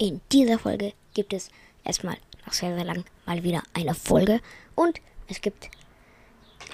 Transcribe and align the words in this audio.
In 0.00 0.22
dieser 0.32 0.58
Folge 0.58 0.94
gibt 1.12 1.34
es 1.34 1.50
erstmal 1.84 2.16
nach 2.46 2.54
sehr, 2.54 2.74
sehr 2.74 2.86
lang 2.86 3.04
mal 3.26 3.42
wieder 3.42 3.62
eine 3.74 3.94
Folge 3.94 4.40
und 4.74 4.98
es 5.28 5.42
gibt 5.42 5.68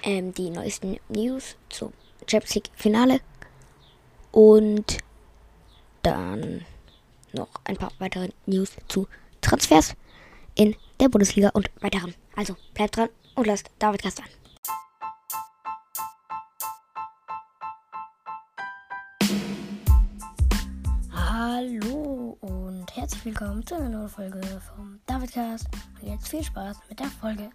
ähm, 0.05 0.33
die 0.33 0.49
neuesten 0.49 1.01
News 1.09 1.57
zum 1.69 1.93
Champions 2.29 2.55
League 2.55 2.71
Finale 2.77 3.21
und 4.31 4.99
dann 6.05 6.65
noch 7.33 7.49
ein 7.65 7.77
paar 7.77 7.91
weitere 7.99 8.29
News 8.47 8.77
zu 8.87 9.09
Transfers 9.41 9.97
in 10.55 10.77
der 11.01 11.09
Bundesliga 11.09 11.49
und 11.49 11.69
weiteren. 11.81 12.15
Also 12.37 12.55
bleibt 12.75 12.97
dran 12.97 13.09
und 13.35 13.49
lasst 13.49 13.73
David 13.81 14.05
Gast 14.05 14.21
an. 14.21 14.27
Hallo 21.11 22.06
herzlich 22.97 23.27
willkommen 23.27 23.67
zu 23.67 23.75
einer 23.75 23.91
neuen 23.91 24.09
Folge 24.09 24.41
vom 24.75 24.99
Davidcast. 25.05 25.67
Und 26.01 26.09
jetzt 26.09 26.29
viel 26.29 26.43
Spaß 26.43 26.79
mit 26.89 26.99
der 26.99 27.09
Folge. 27.09 27.51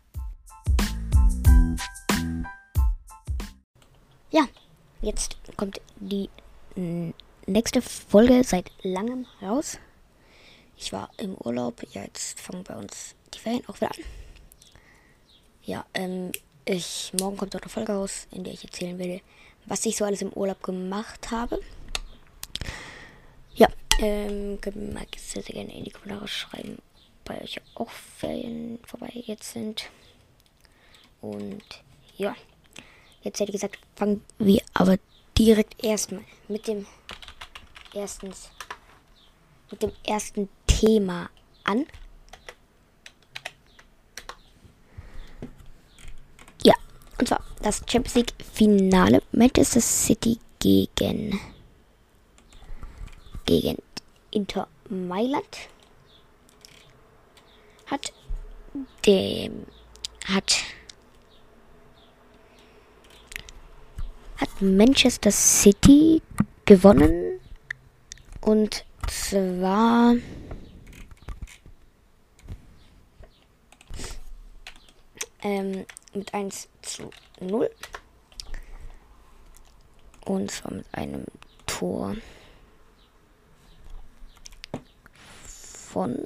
Ja, 4.29 4.47
jetzt 5.01 5.37
kommt 5.57 5.81
die 5.95 6.29
nächste 7.47 7.81
Folge 7.81 8.43
seit 8.43 8.71
langem 8.83 9.25
raus. 9.41 9.79
Ich 10.77 10.93
war 10.93 11.09
im 11.17 11.33
Urlaub, 11.33 11.81
ja, 11.91 12.03
jetzt 12.03 12.39
fangen 12.39 12.63
bei 12.63 12.75
uns 12.75 13.15
die 13.33 13.39
Ferien 13.39 13.67
auch 13.67 13.77
wieder 13.77 13.89
an. 13.89 14.03
Ja, 15.63 15.85
ähm, 15.95 16.31
ich, 16.65 17.13
morgen 17.19 17.37
kommt 17.37 17.55
auch 17.55 17.61
eine 17.61 17.69
Folge 17.69 17.93
raus, 17.93 18.27
in 18.29 18.43
der 18.43 18.53
ich 18.53 18.63
erzählen 18.63 18.99
werde, 18.99 19.21
was 19.65 19.87
ich 19.87 19.97
so 19.97 20.05
alles 20.05 20.21
im 20.21 20.33
Urlaub 20.33 20.61
gemacht 20.61 21.31
habe. 21.31 21.59
Ähm, 23.99 24.59
könnt 24.61 24.75
ihr 24.75 24.93
mal 24.93 25.05
sehr, 25.15 25.43
sehr 25.43 25.53
gerne 25.53 25.75
in 25.75 25.83
die 25.83 25.91
Kommentare 25.91 26.27
schreiben, 26.27 26.79
bei 27.23 27.41
euch 27.41 27.61
auch 27.75 27.89
Ferien 27.89 28.79
vorbei 28.85 29.11
jetzt 29.13 29.53
sind. 29.53 29.89
Und 31.21 31.63
ja, 32.17 32.35
jetzt 33.21 33.39
hätte 33.39 33.51
ich 33.51 33.61
gesagt, 33.61 33.77
fangen 33.95 34.23
wir 34.39 34.61
aber 34.73 34.97
direkt 35.37 35.83
erstmal 35.83 36.23
mit 36.47 36.67
dem 36.67 36.87
erstens 37.93 38.49
mit 39.69 39.81
dem 39.81 39.91
ersten 40.05 40.49
Thema 40.67 41.29
an. 41.63 41.85
Ja, 46.63 46.73
und 47.17 47.27
zwar 47.27 47.43
das 47.61 47.81
Champions 47.87 48.15
League 48.15 48.33
Finale 48.53 49.21
Manchester 49.31 49.81
City 49.81 50.39
gegen 50.59 51.39
gegen 53.51 53.77
Inter 54.31 54.69
Mailand 54.87 55.57
hat 57.85 58.13
dem 59.05 59.65
hat 60.25 60.63
hat 64.37 64.61
Manchester 64.61 65.31
City 65.31 66.21
gewonnen. 66.63 67.41
Und 68.39 68.85
zwar 69.07 70.15
ähm, 75.43 75.85
mit 76.13 76.33
1 76.33 76.69
zu 76.81 77.09
0 77.41 77.69
und 80.23 80.49
zwar 80.49 80.71
mit 80.71 80.85
einem 80.93 81.25
Tor 81.65 82.15
von 85.91 86.17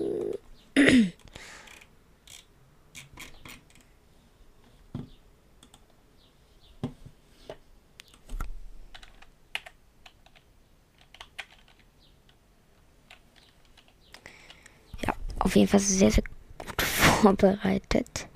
ja, 15.05 15.13
auf 15.39 15.55
jeden 15.55 15.67
Fall 15.67 15.79
sehr, 15.79 16.11
sehr 16.11 16.23
gut 16.57 16.81
vorbereitet. 16.81 18.27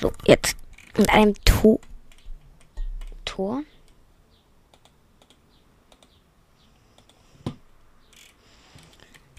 So, 0.00 0.12
jetzt 0.26 0.56
mit 0.96 1.10
einem 1.10 1.34
to 1.44 1.80
Tor. 3.24 3.62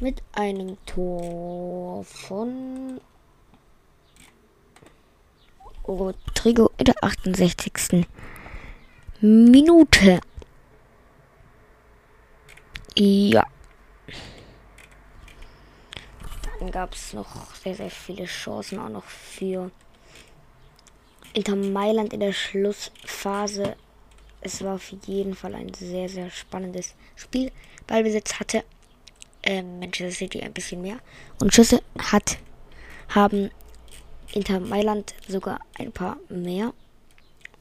Mit 0.01 0.23
einem 0.33 0.83
Tor 0.87 2.03
von 2.03 2.99
Rodrigo 5.87 6.71
in 6.77 6.85
der 6.85 6.95
68. 7.01 8.07
Minute. 9.21 10.19
Ja. 12.97 13.45
Dann 16.59 16.71
gab 16.71 16.93
es 16.93 17.13
noch 17.13 17.53
sehr, 17.55 17.75
sehr 17.75 17.91
viele 17.91 18.25
Chancen 18.25 18.79
auch 18.79 18.89
noch 18.89 19.05
für 19.05 19.69
Inter 21.33 21.55
Mailand 21.55 22.13
in 22.13 22.19
der 22.21 22.33
Schlussphase. 22.33 23.75
Es 24.41 24.63
war 24.63 24.75
auf 24.75 24.91
jeden 25.05 25.35
Fall 25.35 25.53
ein 25.53 25.71
sehr, 25.75 26.09
sehr 26.09 26.31
spannendes 26.31 26.95
Spiel. 27.15 27.51
Ballbesitz 27.85 28.39
hatte 28.39 28.63
ähm, 29.43 29.79
Manchester 29.79 30.11
City 30.11 30.41
ein 30.41 30.53
bisschen 30.53 30.81
mehr. 30.81 30.97
Und 31.39 31.53
Schüsse 31.53 31.81
hat, 31.97 32.37
haben 33.09 33.49
Inter 34.33 34.59
Mailand 34.59 35.13
sogar 35.27 35.59
ein 35.77 35.91
paar 35.91 36.17
mehr. 36.29 36.73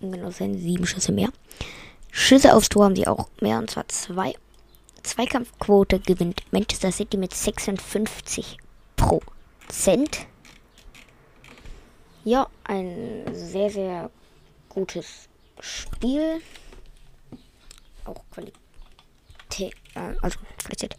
Um 0.00 0.12
genau 0.12 0.30
sein, 0.30 0.58
sieben 0.58 0.86
Schüsse 0.86 1.12
mehr. 1.12 1.30
Schüsse 2.10 2.54
aufs 2.54 2.68
Tor 2.68 2.84
haben 2.84 2.96
sie 2.96 3.06
auch 3.06 3.28
mehr, 3.41 3.58
und 3.58 3.70
zwar 3.70 3.86
zwei. 3.88 4.34
Zweikampfquote 5.02 6.00
gewinnt 6.00 6.42
Manchester 6.50 6.92
City 6.92 7.16
mit 7.16 7.34
56 7.34 8.58
Prozent. 8.97 10.26
Ja, 12.24 12.48
ein 12.64 13.24
sehr, 13.32 13.70
sehr 13.70 14.10
gutes 14.68 15.28
Spiel. 15.60 16.42
Auch 18.04 18.22
Qualität, 18.30 19.74
äh, 19.94 20.14
also 20.20 20.38
Qualität 20.58 20.97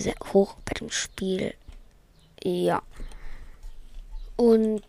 sehr, 0.00 0.14
hoch 0.32 0.56
bei 0.64 0.74
dem 0.74 0.90
Spiel. 0.90 1.54
Ja. 2.42 2.82
Und 4.36 4.82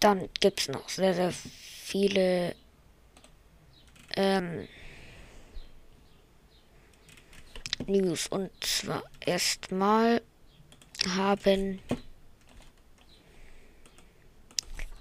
dann 0.00 0.28
gibt 0.40 0.60
es 0.60 0.68
noch 0.68 0.88
sehr, 0.88 1.14
sehr 1.14 1.32
viele 1.32 2.54
ähm, 4.16 4.66
News. 7.86 8.26
Und 8.28 8.50
zwar 8.60 9.02
erstmal 9.20 10.22
haben 11.16 11.80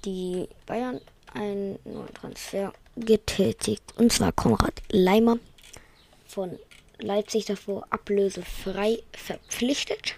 die 0.06 0.48
Bayern 0.66 1.02
einen 1.34 1.80
neuen 1.84 2.14
Transfer 2.14 2.74
getätigt. 2.96 3.84
Und 3.98 4.12
zwar 4.12 4.32
Konrad 4.32 4.82
Leimer 4.90 5.38
von 6.28 6.58
Leipzig 7.00 7.46
davor 7.46 7.88
ablösefrei 7.90 9.02
verpflichtet. 9.14 10.16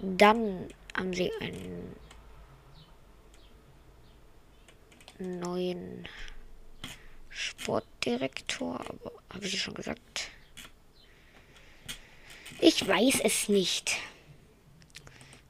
Dann 0.00 0.68
haben 0.94 1.14
sie 1.14 1.32
einen 1.40 1.96
neuen 5.18 6.06
Sportdirektor, 7.30 8.80
aber 8.80 9.12
habe 9.32 9.46
ich 9.46 9.60
schon 9.60 9.74
gesagt? 9.74 10.30
Ich 12.60 12.86
weiß 12.86 13.20
es 13.24 13.48
nicht, 13.48 13.96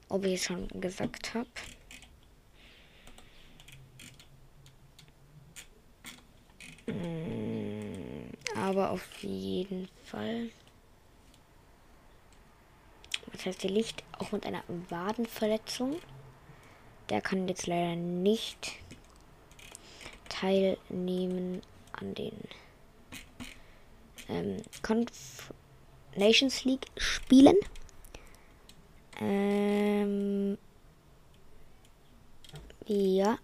ob 0.08 0.24
ich 0.24 0.34
es 0.34 0.44
schon 0.44 0.68
gesagt 0.80 1.34
habe. 1.34 1.48
Aber 8.74 8.90
auf 8.90 9.22
jeden 9.22 9.88
Fall. 10.04 10.50
Das 13.32 13.46
heißt, 13.46 13.62
der 13.62 13.70
liegt 13.70 14.02
auch 14.18 14.32
mit 14.32 14.46
einer 14.46 14.62
Wadenverletzung. 14.88 16.00
Der 17.08 17.20
kann 17.20 17.48
jetzt 17.48 17.66
leider 17.66 17.96
nicht 17.96 18.72
teilnehmen 20.28 21.62
an 21.92 22.14
den 22.14 22.32
ähm, 24.28 24.62
Conf 24.82 25.52
Nations 26.16 26.64
League 26.64 26.86
Spielen. 26.96 27.56
Ähm, 29.20 30.58
ja. 32.86 33.38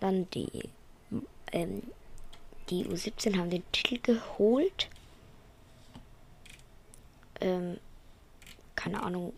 Dann 0.00 0.28
die 0.30 0.68
ähm, 1.52 1.82
die 2.70 2.86
U17 2.86 3.36
haben 3.36 3.50
den 3.50 3.70
Titel 3.72 3.98
geholt. 4.00 4.88
Ähm, 7.40 7.78
keine 8.74 9.02
Ahnung, 9.02 9.32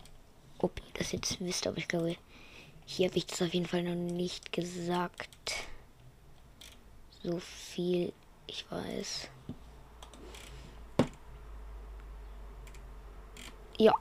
ob 0.59 0.79
ihr 0.79 0.93
das 0.93 1.11
jetzt 1.11 1.39
wisst, 1.39 1.67
aber 1.67 1.77
ich 1.77 1.87
glaube, 1.87 2.15
hier 2.85 3.07
habe 3.07 3.17
ich 3.17 3.25
das 3.25 3.41
auf 3.41 3.53
jeden 3.53 3.65
Fall 3.65 3.83
noch 3.83 3.95
nicht 3.95 4.51
gesagt. 4.51 5.29
So 7.23 7.39
viel 7.39 8.11
ich 8.47 8.69
weiß. 8.69 9.29
Ja, 13.77 13.93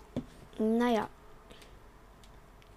naja. 0.58 1.08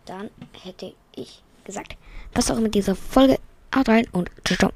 Dann 0.05 0.29
hätte 0.61 0.93
ich 1.15 1.41
gesagt, 1.63 1.97
was 2.33 2.51
auch 2.51 2.59
mit 2.59 2.75
dieser 2.75 2.95
Folge. 2.95 3.39
Haut 3.75 3.89
rein 3.89 4.07
und 4.11 4.29
ciao. 4.45 4.71